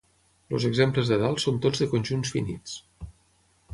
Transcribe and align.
Els 0.55 0.63
exemples 0.69 1.11
de 1.11 1.19
dalt 1.23 1.43
són 1.43 1.59
tots 1.67 1.83
de 1.83 1.89
conjunts 1.93 2.33
finits. 2.39 2.79